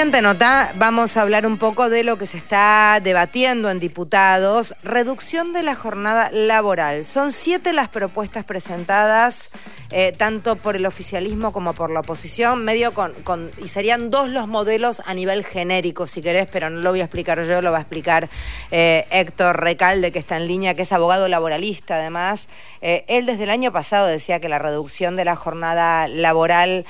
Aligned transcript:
Siguiente 0.00 0.22
nota, 0.22 0.72
vamos 0.76 1.16
a 1.16 1.22
hablar 1.22 1.46
un 1.46 1.58
poco 1.58 1.90
de 1.90 2.04
lo 2.04 2.16
que 2.16 2.26
se 2.26 2.38
está 2.38 3.00
debatiendo 3.02 3.70
en 3.70 3.80
diputados, 3.80 4.74
reducción 4.82 5.52
de 5.52 5.62
la 5.62 5.74
jornada 5.74 6.30
laboral. 6.32 7.04
Son 7.04 7.32
siete 7.32 7.72
las 7.72 7.90
propuestas 7.90 8.44
presentadas 8.44 9.50
eh, 9.92 10.12
tanto 10.16 10.56
por 10.56 10.76
el 10.76 10.86
oficialismo 10.86 11.52
como 11.52 11.72
por 11.72 11.90
la 11.90 12.00
oposición, 12.00 12.64
medio 12.64 12.92
con, 12.92 13.12
y 13.58 13.68
serían 13.68 14.10
dos 14.10 14.28
los 14.28 14.46
modelos 14.46 15.02
a 15.04 15.14
nivel 15.14 15.44
genérico, 15.44 16.06
si 16.06 16.22
querés, 16.22 16.46
pero 16.46 16.70
no 16.70 16.80
lo 16.80 16.90
voy 16.90 17.00
a 17.00 17.04
explicar 17.04 17.42
yo, 17.44 17.60
lo 17.60 17.72
va 17.72 17.78
a 17.78 17.80
explicar 17.80 18.28
eh, 18.70 19.06
Héctor 19.10 19.60
Recalde, 19.60 20.12
que 20.12 20.18
está 20.18 20.36
en 20.36 20.46
línea, 20.46 20.74
que 20.74 20.82
es 20.82 20.92
abogado 20.92 21.28
laboralista 21.28 21.96
además. 21.96 22.48
Eh, 22.82 23.04
él 23.08 23.26
desde 23.26 23.44
el 23.44 23.50
año 23.50 23.72
pasado 23.72 24.06
decía 24.06 24.40
que 24.40 24.48
la 24.48 24.58
reducción 24.58 25.16
de 25.16 25.24
la 25.24 25.36
jornada 25.36 26.06
laboral 26.08 26.86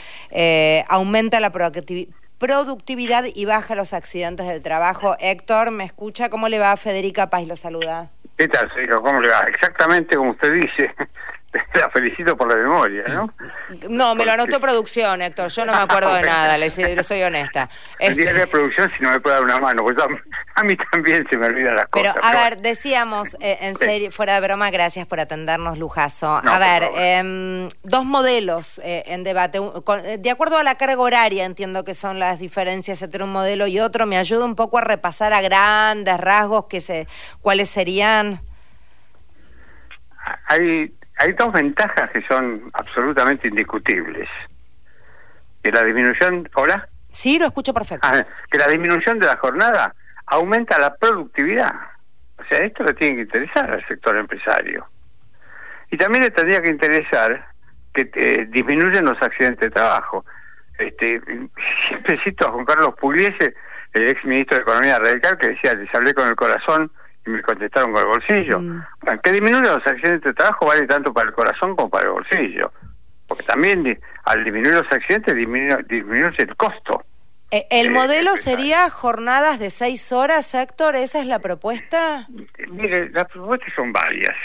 aumenta 0.88 1.41
la 1.41 1.50
productividad 1.50 3.24
y 3.34 3.44
baja 3.44 3.74
los 3.74 3.92
accidentes 3.92 4.46
del 4.46 4.62
trabajo. 4.62 5.16
Héctor, 5.20 5.70
¿me 5.70 5.84
escucha? 5.84 6.28
¿Cómo 6.28 6.48
le 6.48 6.58
va? 6.58 6.77
Federica 6.77 7.30
Paz 7.30 7.46
lo 7.46 7.56
saluda. 7.56 8.10
¿Qué 8.36 8.48
tal, 8.48 8.70
¿Cómo 9.02 9.20
le 9.20 9.28
va? 9.30 9.41
Exactamente 9.48 10.16
como 10.16 10.30
usted 10.30 10.52
dice. 10.55 10.94
La 11.74 11.90
felicito 11.90 12.36
por 12.36 12.48
la 12.48 12.56
memoria, 12.56 13.04
¿no? 13.09 13.32
No, 13.88 14.14
me 14.14 14.24
lo 14.24 14.32
anotó 14.32 14.60
producción, 14.60 15.20
Héctor. 15.20 15.48
Yo 15.48 15.64
no 15.64 15.72
me 15.72 15.82
acuerdo 15.82 16.14
de 16.14 16.22
nada, 16.27 16.56
le, 16.56 16.70
soy 16.70 17.22
honesta. 17.22 17.68
El 17.98 18.14
día 18.14 18.32
de 18.32 18.46
producción, 18.46 18.91
si 18.96 19.02
no 19.02 19.10
me 19.10 19.20
puede 19.20 19.36
dar 19.36 19.45
una 19.45 19.58
mano, 19.58 19.82
pues 19.82 19.96
a, 20.55 20.62
mí 20.62 20.77
también 20.92 21.27
se 21.28 21.36
me 21.36 21.46
olvidan 21.46 21.74
las 21.74 21.86
pero, 21.92 22.12
cosas. 22.12 22.28
Pero, 22.28 22.38
a 22.38 22.44
ver, 22.44 22.58
decíamos, 22.58 23.36
eh, 23.41 23.58
en 23.62 23.77
serio, 23.77 24.12
fuera 24.12 24.34
de 24.34 24.41
broma, 24.47 24.70
gracias 24.70 25.06
por 25.08 25.19
atendernos, 25.19 25.77
Lujazo. 25.78 26.41
a 26.44 26.58
ver, 26.58 26.88
em, 26.94 27.69
dos 27.82 28.05
modelos 28.05 28.80
eh, 28.84 29.03
en 29.06 29.25
debate. 29.25 29.58
Eh, 30.05 30.19
de 30.19 30.30
acuerdo 30.30 30.56
a 30.56 30.62
la 30.62 30.77
carga 30.77 31.00
horaria, 31.00 31.44
entiendo 31.44 31.82
que 31.82 31.94
son 31.94 32.20
las 32.20 32.38
diferencias 32.38 33.03
entre 33.03 33.25
un 33.25 33.32
modelo 33.32 33.66
y 33.66 33.80
otro. 33.80 34.06
¿Me 34.06 34.19
ayuda 34.19 34.44
un 34.44 34.55
poco 34.55 34.78
a 34.78 34.82
repasar 34.82 35.32
a 35.32 35.41
grandes 35.41 36.19
rasgos 36.19 36.66
que 36.66 36.80
se, 36.80 37.08
cuáles 37.41 37.70
serían? 37.70 38.41
Hay 40.47 40.92
hay 41.20 41.32
dos 41.34 41.52
ventajas 41.52 42.10
que 42.10 42.22
son 42.22 42.70
absolutamente 42.72 43.48
indiscutibles. 43.48 44.26
Que 45.62 45.70
la 45.70 45.82
disminución, 45.82 46.48
¿hola? 46.54 46.88
Sí, 47.10 47.38
lo 47.38 47.46
escucho 47.46 47.74
perfecto. 47.74 48.08
Ah, 48.10 48.24
que 48.50 48.58
la 48.58 48.66
disminución 48.68 49.18
de 49.18 49.26
la 49.26 49.36
jornada 49.36 49.94
aumenta 50.24 50.78
la 50.78 50.94
productividad. 50.94 51.74
O 52.38 52.44
sea, 52.48 52.60
esto 52.60 52.84
le 52.84 52.94
tiene 52.94 53.16
que 53.16 53.22
interesar 53.22 53.70
al 53.70 53.86
sector 53.86 54.16
empresario. 54.16 54.88
Y 55.91 55.98
también 55.98 56.24
le 56.24 56.30
tendría 56.30 56.62
que 56.62 56.70
interesar 56.70 57.48
que 57.92 58.10
eh, 58.14 58.46
disminuyen 58.48 59.04
los 59.04 59.20
accidentes 59.20 59.68
de 59.68 59.74
trabajo. 59.74 60.24
Este, 60.78 61.20
siempre 61.88 62.18
cito 62.24 62.48
a 62.48 62.52
Juan 62.52 62.64
Carlos 62.64 62.94
Pugliese, 62.98 63.54
el 63.92 64.08
ex 64.08 64.24
ministro 64.24 64.56
de 64.56 64.62
Economía 64.62 64.98
Radical, 64.98 65.36
que 65.36 65.48
decía, 65.50 65.74
les 65.74 65.94
hablé 65.94 66.14
con 66.14 66.28
el 66.28 66.34
corazón 66.36 66.91
y 67.26 67.30
me 67.30 67.42
contestaron 67.42 67.92
con 67.92 68.02
el 68.02 68.08
bolsillo. 68.08 68.60
Mm. 68.60 68.84
Bueno, 69.02 69.20
que 69.22 69.32
disminuir 69.32 69.66
los 69.66 69.86
accidentes 69.86 70.22
de 70.22 70.32
trabajo 70.32 70.66
vale 70.66 70.86
tanto 70.86 71.12
para 71.12 71.28
el 71.28 71.34
corazón 71.34 71.76
como 71.76 71.90
para 71.90 72.06
el 72.06 72.12
bolsillo. 72.12 72.72
Porque 73.26 73.44
también 73.44 74.00
al 74.24 74.44
disminuir 74.44 74.74
los 74.74 74.92
accidentes 74.92 75.34
disminuye, 75.34 76.34
el 76.38 76.56
costo. 76.56 77.04
Eh, 77.52 77.66
¿El 77.70 77.88
eh, 77.88 77.91
modelo 77.91 78.36
sería 78.36 78.88
jornadas 78.91 79.58
de 79.58 79.70
seis 79.70 80.12
horas, 80.12 80.54
Héctor? 80.54 80.96
¿Esa 80.96 81.20
es 81.20 81.26
la 81.26 81.41
propuesta? 81.41 82.26
Mire, 82.68 83.10
las 83.10 83.24
propuestas 83.24 83.72
son 83.74 83.92
varias. 83.92 84.36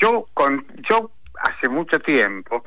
Yo, 0.00 0.26
con, 0.34 0.66
yo 0.88 1.10
hace 1.40 1.68
mucho 1.68 1.98
tiempo, 2.00 2.62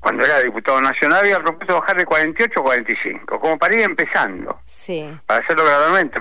cuando 0.00 0.24
era 0.24 0.40
diputado 0.40 0.80
nacional, 0.80 1.20
había 1.20 1.40
propuesto 1.40 1.80
bajar 1.80 1.96
de 1.96 2.04
48 2.04 2.60
a 2.60 2.62
45, 2.62 3.40
como 3.40 3.58
para 3.58 3.76
ir 3.76 3.82
empezando. 3.82 4.60
Sí. 4.64 5.10
Para 5.26 5.42
hacerlo 5.42 5.64
gradualmente 5.64 6.20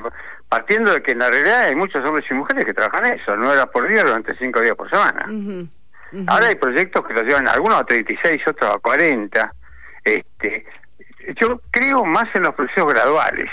partiendo 0.53 0.94
de 0.94 1.02
que 1.02 1.14
en 1.14 1.18
la 1.18 1.31
realidad 1.31 1.64
hay 1.64 1.75
muchos 1.75 2.08
hombres 2.08 2.30
y 2.30 2.34
mujeres 2.36 2.64
que 2.64 2.75
trabajan 2.75 3.08
eso, 3.08 3.36
no 3.36 3.52
era 3.52 3.66
por 3.66 3.88
día 3.88 4.03
durante 4.03 4.38
cinco 4.38 4.62
días 4.62 4.75
por 4.75 4.88
semana. 4.88 5.25
Ahora 6.28 6.46
hay 6.46 6.56
proyectos 6.56 7.03
que 7.08 7.14
los 7.16 7.24
llevan 7.24 7.47
algunos 7.47 7.80
a 7.80 7.84
36, 7.84 8.40
otros 8.46 8.75
a 8.75 8.78
40. 8.78 9.52
Este, 10.03 10.63
yo 11.42 11.59
creo 11.72 12.06
más 12.06 12.25
en 12.36 12.44
los 12.44 12.53
procesos 12.53 12.86
graduales, 12.94 13.50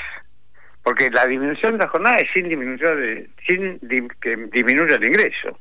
porque 0.82 1.08
la 1.08 1.24
disminución 1.24 1.78
de 1.78 1.78
la 1.78 1.88
jornada 1.88 2.16
es 2.16 2.30
sin 2.34 2.50
disminuir, 2.50 3.30
sin 3.46 4.08
que 4.20 4.36
disminuya 4.52 4.96
el 4.96 5.04
ingreso. 5.04 5.58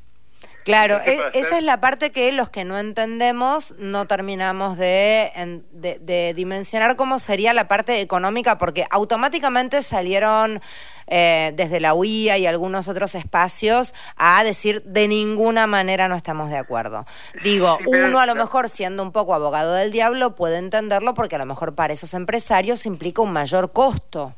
Claro, 0.70 1.00
e, 1.04 1.18
esa 1.34 1.58
es 1.58 1.64
la 1.64 1.80
parte 1.80 2.10
que 2.10 2.30
los 2.32 2.48
que 2.48 2.64
no 2.64 2.78
entendemos 2.78 3.74
no 3.78 4.06
terminamos 4.06 4.78
de, 4.78 5.62
de, 5.72 6.34
dimensionar 6.34 6.96
cómo 6.96 7.18
sería 7.18 7.52
la 7.52 7.68
parte 7.68 8.00
económica, 8.00 8.58
porque 8.58 8.86
automáticamente 8.90 9.82
salieron 9.82 10.60
eh, 11.06 11.52
desde 11.56 11.80
la 11.80 11.94
UIA 11.94 12.38
y 12.38 12.46
algunos 12.46 12.88
otros 12.88 13.14
espacios 13.14 13.94
a 14.16 14.44
decir 14.44 14.82
de 14.84 15.08
ninguna 15.08 15.66
manera 15.66 16.08
no 16.08 16.14
estamos 16.14 16.50
de 16.50 16.58
acuerdo. 16.58 17.04
Digo, 17.42 17.78
uno 17.86 18.20
a 18.20 18.26
lo 18.26 18.34
mejor 18.34 18.68
siendo 18.68 19.02
un 19.02 19.12
poco 19.12 19.34
abogado 19.34 19.74
del 19.74 19.90
diablo 19.90 20.34
puede 20.36 20.58
entenderlo 20.58 21.14
porque 21.14 21.34
a 21.34 21.38
lo 21.38 21.46
mejor 21.46 21.74
para 21.74 21.92
esos 21.92 22.14
empresarios 22.14 22.86
implica 22.86 23.22
un 23.22 23.32
mayor 23.32 23.72
costo. 23.72 24.34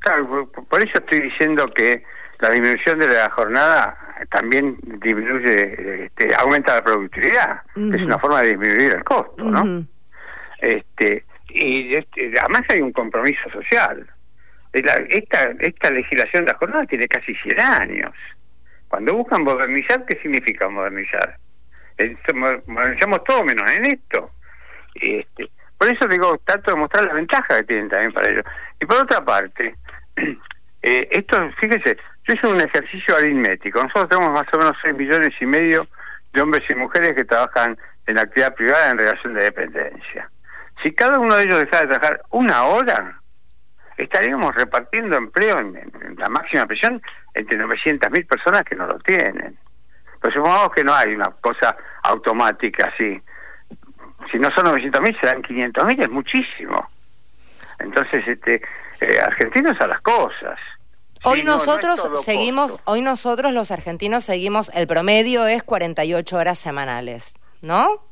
Claro, 0.00 0.50
por 0.50 0.82
eso 0.82 0.98
estoy 0.98 1.20
diciendo 1.20 1.66
que 1.74 2.02
la 2.40 2.50
disminución 2.50 2.98
de 2.98 3.08
la 3.08 3.30
jornada 3.30 4.01
también 4.30 4.76
disminuye, 5.00 6.04
este, 6.04 6.28
aumenta 6.38 6.76
la 6.76 6.84
productividad, 6.84 7.62
es 7.76 8.02
una 8.02 8.18
forma 8.18 8.42
de 8.42 8.48
disminuir 8.48 8.96
el 8.96 9.04
costo, 9.04 9.44
¿no? 9.44 9.86
Este 10.58 11.24
y 11.48 11.94
este, 11.94 12.32
además 12.40 12.62
hay 12.68 12.80
un 12.80 12.92
compromiso 12.92 13.50
social. 13.50 14.06
esta 14.72 15.50
esta 15.60 15.90
legislación 15.90 16.44
de 16.44 16.52
la 16.52 16.58
jornada 16.58 16.86
tiene 16.86 17.08
casi 17.08 17.34
100 17.34 17.60
años. 17.60 18.12
Cuando 18.88 19.14
buscan 19.14 19.42
modernizar, 19.42 20.04
¿qué 20.06 20.18
significa 20.20 20.68
modernizar? 20.68 21.38
modernizamos 22.66 23.24
todo 23.24 23.44
menos 23.44 23.70
en 23.78 23.86
esto. 23.86 24.30
Este, 24.94 25.48
por 25.78 25.92
eso 25.92 26.06
digo, 26.06 26.38
trato 26.44 26.72
de 26.72 26.78
mostrar 26.78 27.06
las 27.06 27.14
ventajas 27.14 27.58
que 27.58 27.64
tienen 27.64 27.88
también 27.88 28.12
para 28.12 28.30
ellos. 28.30 28.44
Y 28.80 28.86
por 28.86 28.98
otra 28.98 29.24
parte, 29.24 29.74
eh, 30.82 31.08
esto, 31.10 31.50
fíjese, 31.60 31.96
yo 32.26 32.34
hice 32.34 32.46
un 32.46 32.60
ejercicio 32.60 33.16
aritmético. 33.16 33.82
Nosotros 33.82 34.08
tenemos 34.08 34.32
más 34.32 34.54
o 34.54 34.58
menos 34.58 34.76
6 34.82 34.94
millones 34.94 35.30
y 35.40 35.46
medio 35.46 35.86
de 36.32 36.40
hombres 36.40 36.62
y 36.70 36.74
mujeres 36.74 37.12
que 37.14 37.24
trabajan 37.24 37.76
en 38.06 38.18
actividad 38.18 38.54
privada 38.54 38.90
en 38.90 38.98
relación 38.98 39.34
de 39.34 39.44
dependencia. 39.44 40.30
Si 40.82 40.92
cada 40.92 41.18
uno 41.18 41.36
de 41.36 41.44
ellos 41.44 41.60
dejara 41.60 41.82
de 41.82 41.88
trabajar 41.88 42.22
una 42.30 42.64
hora, 42.64 43.20
estaríamos 43.96 44.54
repartiendo 44.54 45.16
empleo 45.16 45.58
en, 45.58 45.92
la 46.16 46.28
máxima 46.28 46.66
presión 46.66 47.02
entre 47.34 47.58
900.000 47.58 48.26
personas 48.26 48.62
que 48.62 48.76
no 48.76 48.86
lo 48.86 48.98
tienen. 49.00 49.56
Pero 50.20 50.34
supongamos 50.34 50.70
que 50.74 50.84
no 50.84 50.94
hay 50.94 51.14
una 51.14 51.30
cosa 51.40 51.76
automática 52.04 52.90
así. 52.94 53.20
Si 54.30 54.38
no 54.38 54.48
son 54.52 54.66
900.000, 54.66 55.20
serán 55.20 55.42
500.000, 55.42 56.02
es 56.02 56.10
muchísimo. 56.10 56.88
Entonces, 57.80 58.26
este, 58.28 58.62
eh, 59.00 59.18
argentinos 59.24 59.80
a 59.80 59.88
las 59.88 60.00
cosas. 60.00 60.58
Hoy 61.24 61.44
nosotros 61.44 62.08
seguimos, 62.24 62.78
hoy 62.84 63.00
nosotros 63.00 63.52
los 63.52 63.70
argentinos 63.70 64.24
seguimos, 64.24 64.70
el 64.74 64.86
promedio 64.86 65.46
es 65.46 65.62
48 65.62 66.36
horas 66.36 66.58
semanales, 66.58 67.34
¿no? 67.60 68.02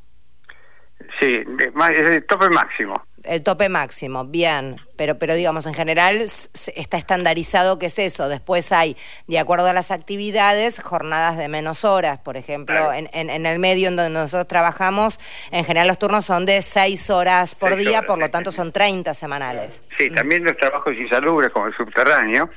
Sí, 1.19 1.35
es 1.35 2.11
el 2.11 2.25
tope 2.27 2.49
máximo. 2.51 2.95
El 3.25 3.43
tope 3.43 3.69
máximo, 3.69 4.25
bien, 4.25 4.77
pero 4.97 5.19
pero 5.19 5.35
digamos 5.35 5.67
en 5.67 5.75
general 5.75 6.17
está 6.21 6.97
estandarizado 6.97 7.79
que 7.79 7.87
es 7.87 7.99
eso. 7.99 8.29
Después 8.29 8.73
hay, 8.73 8.97
de 9.27 9.39
acuerdo 9.39 9.67
a 9.67 9.75
las 9.75 9.91
actividades, 9.91 10.81
jornadas 10.81 11.37
de 11.37 11.49
menos 11.49 11.85
horas. 11.85 12.19
Por 12.19 12.39
ejemplo, 12.39 12.93
en, 12.93 13.09
en, 13.13 13.45
el 13.45 13.59
medio 13.59 13.89
en 13.89 13.97
donde 13.97 14.19
nosotros 14.19 14.49
trabajamos, 14.49 15.21
en 15.51 15.65
general 15.65 15.89
los 15.89 15.99
turnos 15.99 16.25
son 16.25 16.47
de 16.47 16.63
seis 16.63 17.11
horas 17.11 17.55
por 17.55 17.77
día, 17.77 18.03
por 18.03 18.19
lo 18.19 18.31
tanto 18.31 18.53
son 18.53 18.73
30 18.73 19.13
semanales. 19.13 19.83
Sí, 19.99 20.09
también 20.11 20.45
los 20.45 20.57
trabajos 20.57 20.95
insalubres 20.95 21.51
como 21.53 21.67
el 21.67 21.77
subterráneo 21.77 22.49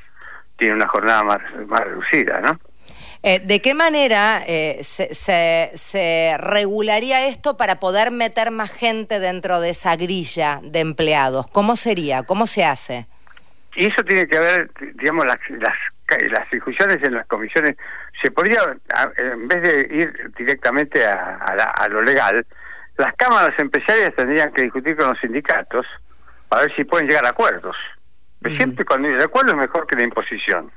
tiene 0.64 0.78
una 0.78 0.88
jornada 0.88 1.24
más, 1.24 1.40
más 1.68 1.82
reducida, 1.82 2.40
¿no? 2.40 2.58
Eh, 3.22 3.42
¿De 3.44 3.62
qué 3.62 3.74
manera 3.74 4.44
eh, 4.48 4.80
se, 4.84 5.14
se, 5.14 6.38
regularía 6.38 7.26
esto 7.26 7.58
para 7.58 7.82
poder 7.82 8.12
meter 8.12 8.52
más 8.52 8.72
gente 8.72 9.20
dentro 9.20 9.60
de 9.60 9.72
esa 9.72 9.98
grilla 9.98 10.62
de 10.64 10.80
empleados? 10.80 11.48
¿Cómo 11.48 11.76
sería? 11.76 12.24
¿Cómo 12.24 12.46
se 12.46 12.64
hace? 12.64 13.08
Y 13.76 13.88
eso 13.88 14.04
tiene 14.04 14.26
que 14.28 14.40
ver, 14.40 14.72
digamos, 14.96 15.26
las, 15.26 15.38
las, 15.50 15.76
las 16.32 16.50
discusiones 16.50 16.98
en 17.02 17.14
las 17.16 17.28
comisiones. 17.28 17.76
Se 18.22 18.32
podría, 18.32 18.60
en 19.18 19.48
vez 19.50 19.62
de 19.62 19.98
ir 19.98 20.32
directamente 20.38 21.06
a, 21.06 21.40
a 21.76 21.88
lo 21.90 22.02
legal, 22.02 22.46
las 22.98 23.14
cámaras 23.16 23.58
empresarias 23.60 24.14
tendrían 24.16 24.52
que 24.54 24.64
discutir 24.64 24.96
con 24.96 25.10
los 25.10 25.20
sindicatos 25.20 25.86
para 26.48 26.64
ver 26.64 26.76
si 26.76 26.86
pueden 26.86 27.08
llegar 27.08 27.26
a 27.26 27.30
acuerdos. 27.32 27.76
Siempre 28.52 28.86
cuando 28.86 29.08
el 29.08 29.22
acuerdo 29.22 29.52
es 29.52 29.58
mejor 29.58 29.88
que 29.88 29.96
la 29.96 30.04
imposición. 30.04 30.72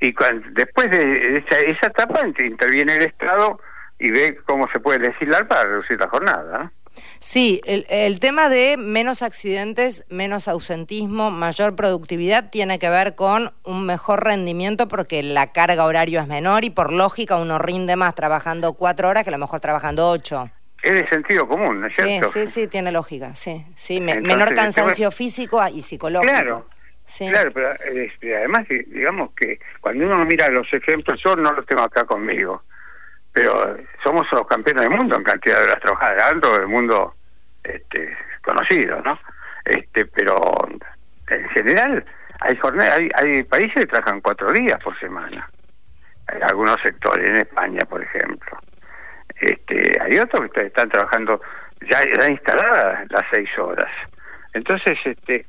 Y 0.00 0.14
cuando, 0.14 0.48
después 0.52 0.90
de 0.90 1.38
esa, 1.38 1.58
esa 1.60 1.86
etapa 1.86 2.20
interviene 2.38 2.96
el 2.96 3.02
Estado 3.02 3.60
y 3.98 4.10
ve 4.10 4.38
cómo 4.46 4.66
se 4.72 4.80
puede 4.80 4.98
legislar 4.98 5.46
para 5.46 5.62
reducir 5.64 6.00
la 6.00 6.08
jornada. 6.08 6.72
Sí, 7.18 7.60
el, 7.64 7.86
el, 7.88 8.18
tema 8.18 8.48
de 8.48 8.76
menos 8.76 9.22
accidentes, 9.22 10.04
menos 10.08 10.48
ausentismo, 10.48 11.30
mayor 11.30 11.76
productividad 11.76 12.50
tiene 12.50 12.78
que 12.78 12.90
ver 12.90 13.14
con 13.14 13.52
un 13.62 13.86
mejor 13.86 14.24
rendimiento 14.24 14.88
porque 14.88 15.22
la 15.22 15.52
carga 15.52 15.84
horaria 15.84 16.22
es 16.22 16.28
menor 16.28 16.64
y 16.64 16.70
por 16.70 16.92
lógica 16.92 17.36
uno 17.36 17.58
rinde 17.58 17.94
más 17.94 18.14
trabajando 18.14 18.72
cuatro 18.72 19.08
horas 19.08 19.22
que 19.22 19.30
a 19.30 19.32
lo 19.32 19.38
mejor 19.38 19.60
trabajando 19.60 20.10
ocho. 20.10 20.50
Es 20.82 20.92
de 20.92 21.08
sentido 21.08 21.46
común, 21.46 21.80
¿no 21.80 21.86
es 21.86 21.94
cierto? 21.94 22.30
Sí, 22.30 22.46
sí, 22.46 22.52
sí, 22.52 22.66
tiene 22.68 22.90
lógica, 22.90 23.34
sí. 23.34 23.66
sí 23.76 24.00
menor 24.00 24.54
cansancio 24.54 25.10
físico 25.10 25.60
y 25.68 25.82
psicológico. 25.82 26.32
Claro, 26.32 26.66
Claro, 27.18 27.50
pero 27.52 27.72
este, 27.72 28.36
además, 28.36 28.66
digamos 28.68 29.32
que 29.34 29.58
cuando 29.80 30.06
uno 30.06 30.24
mira 30.24 30.48
los 30.48 30.72
ejemplos, 30.72 31.20
yo 31.24 31.34
no 31.36 31.52
los 31.52 31.66
tengo 31.66 31.82
acá 31.82 32.04
conmigo, 32.04 32.62
pero 33.32 33.76
somos 34.02 34.26
los 34.32 34.46
campeones 34.46 34.82
del 34.88 34.96
mundo 34.96 35.16
en 35.16 35.24
cantidad 35.24 35.58
de 35.58 35.64
horas 35.64 35.80
trabajadas, 35.80 36.32
alto 36.32 36.52
del 36.58 36.68
mundo 36.68 37.14
este, 37.64 38.16
conocido, 38.42 39.02
¿no? 39.02 39.18
Este, 39.64 40.06
pero 40.06 40.36
en 41.28 41.48
general 41.50 42.04
hay 42.40 42.56
jornadas, 42.56 43.00
hay, 43.00 43.10
hay 43.14 43.42
países 43.42 43.74
que 43.74 43.86
trabajan 43.86 44.20
cuatro 44.20 44.48
días 44.52 44.80
por 44.82 44.98
semana, 44.98 45.50
hay 46.28 46.40
algunos 46.42 46.76
sectores 46.82 47.28
en 47.28 47.36
España, 47.36 47.80
por 47.88 48.02
ejemplo. 48.02 48.58
Este, 49.40 49.98
hay 50.00 50.18
otros 50.18 50.50
que 50.52 50.66
están 50.66 50.88
trabajando 50.90 51.40
ya, 51.88 52.28
instaladas 52.28 53.10
las 53.10 53.24
seis 53.32 53.48
horas. 53.58 53.90
Entonces, 54.52 54.98
este, 55.04 55.46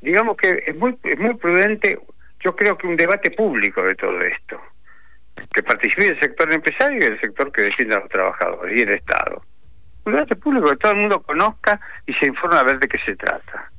digamos 0.00 0.36
que 0.36 0.64
es 0.66 0.76
muy, 0.76 0.98
es 1.02 1.18
muy 1.18 1.34
prudente, 1.34 1.98
yo 2.40 2.56
creo 2.56 2.78
que 2.78 2.86
un 2.86 2.96
debate 2.96 3.30
público 3.30 3.82
de 3.82 3.94
todo 3.94 4.20
esto 4.22 4.60
que 5.52 5.62
participe 5.62 6.08
el 6.08 6.20
sector 6.20 6.52
empresario 6.52 6.98
y 6.98 7.12
el 7.12 7.20
sector 7.20 7.52
que 7.52 7.62
defiende 7.62 7.96
a 7.96 8.00
los 8.00 8.08
trabajadores 8.08 8.78
y 8.78 8.82
el 8.82 8.90
Estado. 8.94 9.42
Un 10.04 10.12
debate 10.12 10.36
público 10.36 10.70
que 10.70 10.76
todo 10.76 10.92
el 10.92 10.98
mundo 10.98 11.22
conozca 11.22 11.78
y 12.06 12.14
se 12.14 12.26
informe 12.26 12.56
a 12.56 12.62
ver 12.62 12.78
de 12.78 12.88
qué 12.88 12.98
se 13.04 13.16
trata. 13.16 13.70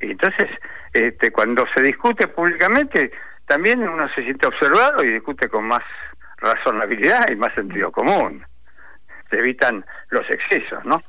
Y 0.00 0.12
entonces, 0.12 0.48
este, 0.94 1.30
cuando 1.30 1.66
se 1.74 1.82
discute 1.82 2.28
públicamente, 2.28 3.12
también 3.46 3.86
uno 3.86 4.08
se 4.14 4.22
siente 4.22 4.46
observado 4.46 5.04
y 5.04 5.12
discute 5.12 5.48
con 5.48 5.66
más 5.66 5.82
razonabilidad 6.38 7.28
y 7.30 7.36
más 7.36 7.52
sentido 7.54 7.92
común. 7.92 8.44
Se 9.34 9.40
evitan 9.40 9.84
los 10.10 10.28
excesos, 10.30 10.84
¿no? 10.84 11.02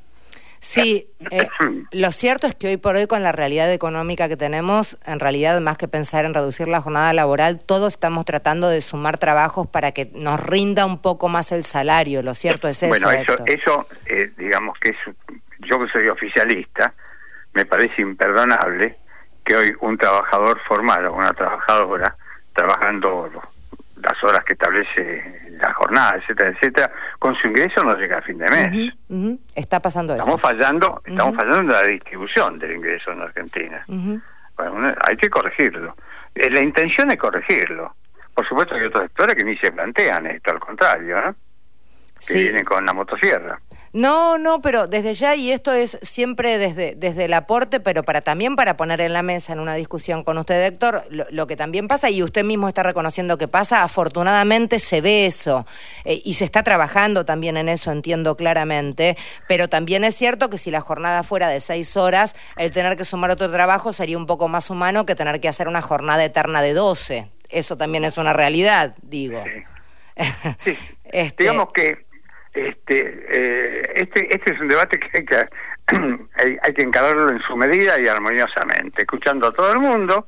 Sí, 0.66 1.08
eh, 1.30 1.48
lo 1.92 2.12
cierto 2.12 2.48
es 2.48 2.56
que 2.56 2.68
hoy 2.68 2.78
por 2.78 2.96
hoy 2.96 3.06
con 3.06 3.22
la 3.22 3.32
realidad 3.32 3.72
económica 3.72 4.28
que 4.28 4.36
tenemos, 4.36 4.98
en 5.06 5.20
realidad 5.20 5.62
más 5.62 5.78
que 5.78 5.88
pensar 5.88 6.26
en 6.26 6.34
reducir 6.34 6.68
la 6.68 6.82
jornada 6.82 7.14
laboral, 7.14 7.64
todos 7.64 7.94
estamos 7.94 8.26
tratando 8.26 8.68
de 8.70 8.82
sumar 8.82 9.20
trabajos 9.20 9.68
para 9.68 9.92
que 9.92 10.10
nos 10.16 10.40
rinda 10.40 10.88
un 10.88 11.02
poco 11.02 11.30
más 11.30 11.52
el 11.52 11.66
salario. 11.66 12.24
Lo 12.24 12.34
cierto 12.34 12.68
es 12.68 12.82
eso. 12.82 12.90
Bueno, 12.90 13.12
eso, 13.12 13.36
eso 13.46 13.88
eh, 14.08 14.32
digamos 14.38 14.80
que 14.80 14.90
es, 14.90 14.98
yo 15.60 15.80
que 15.80 15.92
soy 15.92 16.08
oficialista, 16.08 16.96
me 17.54 17.66
parece 17.66 18.02
imperdonable 18.02 18.98
que 19.46 19.56
hoy 19.56 19.72
un 19.82 19.98
trabajador 20.00 20.60
formal 20.68 21.06
o 21.06 21.14
una 21.14 21.32
trabajadora 21.34 22.16
trabajando 22.54 23.30
las 24.06 24.24
horas 24.24 24.44
que 24.46 24.54
establece 24.54 25.50
la 25.60 25.74
jornada, 25.74 26.18
etcétera, 26.18 26.50
etcétera, 26.52 26.92
con 27.20 27.36
su 27.36 27.48
ingreso 27.48 27.84
no 27.84 27.96
llega 27.96 28.20
a 28.20 28.22
fin 28.22 28.38
de 28.38 28.48
mes. 28.50 28.94
Está 29.56 29.80
pasando 29.82 30.16
estamos 30.16 30.42
Fallando, 30.42 31.02
Estamos 31.06 31.36
fallando 31.36 31.60
en 31.60 31.68
la 31.68 31.84
distribución 31.84 32.60
del 32.60 32.76
ingreso 32.76 33.12
en 33.12 33.22
Argentina. 33.22 33.84
Bueno, 33.88 34.94
hay 35.08 35.18
que 35.18 35.30
corregirlo. 35.30 35.96
Eh, 36.34 36.50
la 36.50 36.62
intención 36.62 37.10
es 37.12 37.18
corregirlo. 37.18 37.96
Por 38.34 38.48
supuesto 38.48 38.76
hay 38.76 38.84
otros 38.86 39.06
sectores 39.06 39.36
que 39.36 39.46
ni 39.46 39.58
se 39.58 39.72
plantean 39.72 40.28
esto, 40.28 40.52
al 40.52 40.60
contrario, 40.60 41.16
¿no? 41.22 41.36
que 42.26 42.34
vienen 42.34 42.66
con 42.66 42.86
la 42.86 42.94
motosierra. 42.94 43.60
No, 43.96 44.38
no, 44.38 44.60
pero 44.60 44.88
desde 44.88 45.14
ya, 45.14 45.36
y 45.38 45.54
esto 45.54 45.72
es 45.72 45.98
siempre 46.02 46.58
desde, 46.58 46.96
desde 46.96 47.26
el 47.26 47.34
aporte, 47.34 47.80
pero 47.80 48.04
para 48.04 48.20
también 48.20 48.58
para 48.58 48.76
poner 48.76 49.00
en 49.00 49.14
la 49.14 49.22
mesa 49.22 49.54
en 49.54 49.62
una 49.62 49.74
discusión 49.74 50.26
con 50.26 50.38
usted, 50.38 50.66
Héctor, 50.66 51.06
lo, 51.10 51.48
que 51.48 51.56
también 51.56 51.88
pasa, 51.88 52.10
y 52.10 52.22
usted 52.22 52.44
mismo 52.44 52.68
está 52.68 52.84
reconociendo 52.84 53.38
que 53.38 53.48
pasa, 53.48 53.84
afortunadamente 53.84 54.80
se 54.80 55.00
ve 55.00 55.26
eso, 55.26 55.66
eh, 56.04 56.22
y 56.26 56.34
se 56.34 56.44
está 56.44 56.62
trabajando 56.62 57.24
también 57.24 57.56
en 57.56 57.70
eso, 57.70 57.90
entiendo 57.90 58.36
claramente, 58.36 59.16
pero 59.48 59.70
también 59.70 60.04
es 60.04 60.14
cierto 60.14 60.50
que 60.50 60.58
si 60.58 60.72
la 60.72 60.82
jornada 60.82 61.24
fuera 61.24 61.48
de 61.48 61.62
seis 61.62 61.96
horas, 61.96 62.36
el 62.58 62.72
tener 62.74 62.98
que 62.98 63.06
sumar 63.06 63.32
otro 63.32 63.50
trabajo 63.50 63.94
sería 63.94 64.18
un 64.18 64.26
poco 64.26 64.50
más 64.50 64.70
humano 64.70 65.06
que 65.06 65.16
tener 65.16 65.40
que 65.40 65.48
hacer 65.48 65.70
una 65.70 65.82
jornada 65.82 66.26
eterna 66.26 66.62
de 66.62 66.74
doce. 66.74 67.30
Eso 67.48 67.78
también 67.78 68.04
es 68.04 68.18
una 68.18 68.34
realidad, 68.34 68.94
digo. 69.04 69.42
Sí. 70.66 70.78
este... 71.06 71.44
Digamos 71.46 71.70
que 71.74 72.04
este, 72.56 73.26
eh, 73.30 73.92
este, 73.96 74.34
este 74.34 74.54
es 74.54 74.60
un 74.60 74.68
debate 74.70 75.00
que 75.00 75.18
hay 75.18 75.26
que, 75.26 75.36
hay, 76.64 76.74
que 76.74 76.82
encararlo 76.82 77.30
en 77.30 77.42
su 77.42 77.56
medida 77.56 78.00
y 78.00 78.08
armoniosamente, 78.08 79.02
escuchando 79.02 79.48
a 79.48 79.52
todo 79.52 79.74
el 79.74 79.80
mundo 79.80 80.28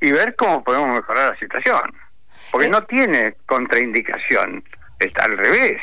y 0.00 0.10
ver 0.12 0.34
cómo 0.36 0.64
podemos 0.64 0.94
mejorar 0.94 1.32
la 1.32 1.38
situación. 1.38 1.94
Porque 2.50 2.66
eh. 2.66 2.70
no 2.70 2.84
tiene 2.86 3.36
contraindicación, 3.46 4.64
está 4.98 5.24
al 5.24 5.38
revés. 5.38 5.80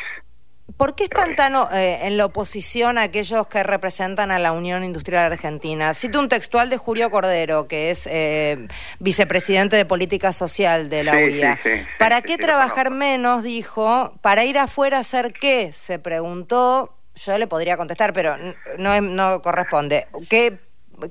¿Por 0.77 0.93
qué 0.93 1.05
están 1.05 1.35
tan 1.35 1.55
eh, 1.73 2.01
en 2.03 2.17
la 2.17 2.25
oposición 2.25 2.99
aquellos 2.99 3.47
que 3.47 3.63
representan 3.63 4.29
a 4.29 4.37
la 4.37 4.51
Unión 4.51 4.83
Industrial 4.83 5.31
Argentina? 5.31 5.95
Cito 5.95 6.19
un 6.19 6.29
textual 6.29 6.69
de 6.69 6.77
Julio 6.77 7.09
Cordero, 7.09 7.67
que 7.67 7.89
es 7.89 8.05
eh, 8.05 8.67
vicepresidente 8.99 9.75
de 9.75 9.85
Política 9.85 10.31
Social 10.31 10.87
de 10.91 11.03
la 11.03 11.13
UIA. 11.13 11.59
¿Para 11.97 12.21
qué 12.21 12.37
trabajar 12.37 12.91
menos? 12.91 13.43
Dijo. 13.43 14.13
¿Para 14.21 14.45
ir 14.45 14.59
afuera 14.59 14.97
a 14.97 14.99
hacer 14.99 15.33
qué? 15.33 15.71
Se 15.71 15.97
preguntó. 15.97 16.95
Yo 17.15 17.35
le 17.39 17.47
podría 17.47 17.75
contestar, 17.75 18.13
pero 18.13 18.37
no, 18.77 19.01
no 19.01 19.41
corresponde. 19.41 20.05
¿Qué, 20.29 20.59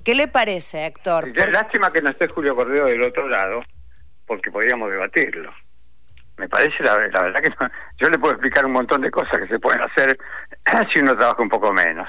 ¿Qué 0.04 0.14
le 0.14 0.28
parece, 0.28 0.86
Héctor? 0.86 1.32
Lástima 1.50 1.92
que 1.92 2.00
no 2.02 2.10
esté 2.10 2.28
Julio 2.28 2.54
Cordero 2.54 2.86
del 2.86 3.02
otro 3.02 3.28
lado, 3.28 3.62
porque 4.26 4.52
podríamos 4.52 4.88
debatirlo 4.92 5.52
me 6.38 6.48
parece 6.48 6.82
la, 6.82 6.96
verdad 6.96 7.42
que 7.42 7.52
yo 7.98 8.08
le 8.08 8.18
puedo 8.18 8.34
explicar 8.34 8.66
un 8.66 8.72
montón 8.72 9.00
de 9.00 9.10
cosas 9.10 9.38
que 9.38 9.48
se 9.48 9.58
pueden 9.58 9.80
hacer 9.82 10.18
si 10.92 11.00
uno 11.00 11.16
trabaja 11.16 11.42
un 11.42 11.48
poco 11.48 11.72
menos. 11.72 12.08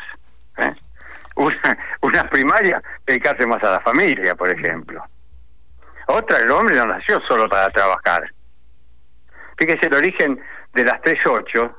¿eh? 0.57 0.73
Una, 1.35 1.77
una 2.01 2.23
primaria, 2.29 2.81
dedicarse 3.05 3.45
más 3.45 3.63
a 3.63 3.73
la 3.73 3.79
familia, 3.79 4.35
por 4.35 4.49
ejemplo. 4.49 5.03
Otra, 6.07 6.39
el 6.39 6.49
hombre 6.51 6.75
no 6.77 6.85
nació 6.85 7.19
solo 7.27 7.47
para 7.47 7.69
trabajar. 7.69 8.29
Fíjese 9.57 9.87
el 9.87 9.95
origen 9.95 10.39
de 10.73 10.83
las 10.83 11.01
tres 11.01 11.19
ocho, 11.25 11.77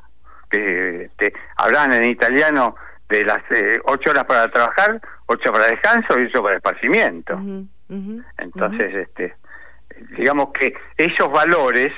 que 0.51 1.11
te, 1.17 1.33
hablan 1.57 1.93
en 1.93 2.05
italiano 2.05 2.77
de 3.09 3.25
las 3.25 3.39
eh, 3.51 3.81
ocho 3.85 4.11
horas 4.11 4.25
para 4.25 4.49
trabajar, 4.49 5.01
ocho 5.27 5.53
para 5.53 5.67
descanso 5.67 6.19
y 6.19 6.27
ocho 6.27 6.43
para 6.43 6.57
esparcimiento. 6.57 7.39
Entonces, 8.39 8.95
este 8.95 9.35
digamos 10.17 10.51
que 10.53 10.75
esos 10.97 11.31
valores 11.31 11.93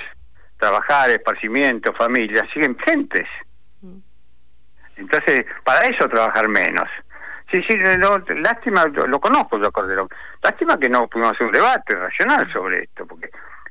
trabajar, 0.60 1.10
esparcimiento, 1.10 1.92
familia, 1.94 2.46
siguen 2.52 2.76
presentes. 2.76 3.26
Mm. 3.80 3.98
Entonces, 4.96 5.46
para 5.64 5.86
eso 5.86 6.08
trabajar 6.08 6.48
menos. 6.48 6.88
Sí, 7.50 7.60
sí, 7.68 7.76
lástima, 8.36 8.86
lo, 8.86 9.18
conozco 9.18 9.60
yo, 9.60 9.72
Cordero. 9.72 10.08
Lástima 10.40 10.78
que 10.78 10.88
no 10.88 11.08
pudimos 11.08 11.32
hacer 11.32 11.48
un 11.48 11.52
debate 11.52 11.96
racional 11.96 12.50
sobre 12.52 12.84
esto, 12.84 13.04
porque 13.06 13.28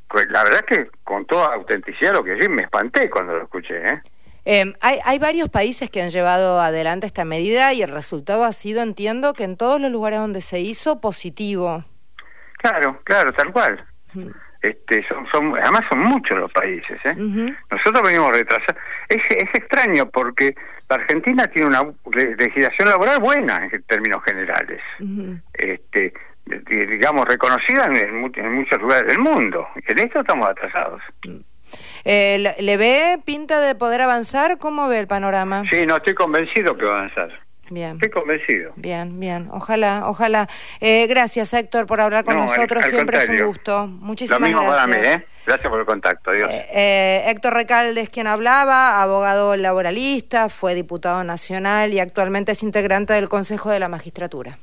pues, 0.09 0.27
la 0.29 0.43
verdad 0.43 0.61
que 0.67 0.89
con 1.03 1.25
toda 1.25 1.53
autenticidad 1.53 2.11
lo 2.11 2.23
que 2.23 2.41
sí 2.41 2.49
me 2.49 2.63
espanté 2.63 3.09
cuando 3.09 3.37
lo 3.37 3.43
escuché. 3.43 3.77
¿eh? 3.77 4.01
Em, 4.43 4.73
hay, 4.81 4.99
hay 5.05 5.17
varios 5.17 5.49
países 5.49 5.89
que 5.89 6.01
han 6.01 6.09
llevado 6.09 6.59
adelante 6.59 7.07
esta 7.07 7.23
medida 7.23 7.71
y 7.71 7.81
el 7.81 7.89
resultado 7.89 8.43
ha 8.43 8.51
sido, 8.51 8.81
entiendo, 8.81 9.33
que 9.33 9.45
en 9.45 9.55
todos 9.55 9.79
los 9.79 9.91
lugares 9.91 10.19
donde 10.19 10.41
se 10.41 10.59
hizo, 10.59 10.99
positivo. 10.99 11.85
Claro, 12.57 12.99
claro, 13.05 13.31
tal 13.31 13.53
cual. 13.53 13.85
Este, 14.61 15.07
son, 15.07 15.25
son, 15.31 15.57
además 15.57 15.81
son 15.89 15.99
muchos 15.99 16.37
los 16.37 16.51
países. 16.51 16.99
¿eh? 17.05 17.15
Nosotros 17.15 18.01
venimos 18.03 18.31
retrasados. 18.31 18.81
Es, 19.07 19.21
es 19.29 19.49
extraño 19.53 20.09
porque 20.09 20.53
la 20.89 20.97
Argentina 20.97 21.47
tiene 21.47 21.67
una 21.67 21.83
legislación 22.37 22.89
laboral 22.89 23.19
buena 23.19 23.69
en 23.71 23.83
términos 23.83 24.21
generales, 24.25 24.81
este, 25.53 26.13
digamos, 26.45 27.25
reconocida 27.25 27.85
en, 27.85 28.21
muchos 28.21 28.81
lugares 28.81 29.07
del 29.07 29.19
mundo. 29.19 29.67
En 29.87 29.99
esto 29.99 30.21
estamos 30.21 30.49
atrasados. 30.49 31.01
Eh, 32.03 32.55
¿Le 32.59 32.77
ve 32.77 33.19
pinta 33.23 33.59
de 33.61 33.75
poder 33.75 34.01
avanzar? 34.01 34.57
¿Cómo 34.57 34.87
ve 34.87 34.99
el 34.99 35.07
panorama? 35.07 35.63
Sí, 35.71 35.85
no 35.85 35.97
estoy 35.97 36.15
convencido 36.15 36.75
que 36.75 36.85
va 36.85 36.95
a 36.95 36.97
avanzar. 36.99 37.39
Bien. 37.69 37.93
Estoy 37.93 38.09
convencido. 38.09 38.73
Bien, 38.75 39.19
bien. 39.19 39.49
Ojalá, 39.51 40.03
ojalá. 40.07 40.47
Eh, 40.79 41.07
gracias, 41.07 41.53
Héctor, 41.53 41.85
por 41.85 42.01
hablar 42.01 42.25
con 42.25 42.37
nosotros. 42.37 42.85
Siempre 42.85 43.17
es 43.17 43.29
un 43.29 43.47
gusto. 43.47 43.87
Muchísimas 43.87 44.39
Lo 44.39 44.47
mismo 44.47 44.61
gracias. 44.63 44.87
Para 44.87 44.99
mí, 44.99 45.07
¿eh? 45.07 45.25
Gracias 45.45 45.69
por 45.69 45.79
el 45.79 45.85
contacto. 45.85 46.31
Adiós. 46.31 46.49
Eh, 46.51 46.67
eh, 46.73 47.23
Héctor 47.27 47.53
Recalde 47.53 48.01
es 48.01 48.09
quien 48.09 48.27
hablaba, 48.27 49.01
abogado 49.01 49.55
laboralista, 49.55 50.49
fue 50.49 50.75
diputado 50.75 51.23
nacional 51.23 51.93
y 51.93 51.99
actualmente 51.99 52.51
es 52.51 52.63
integrante 52.63 53.13
del 53.13 53.29
Consejo 53.29 53.69
de 53.69 53.79
la 53.79 53.87
Magistratura. 53.87 54.57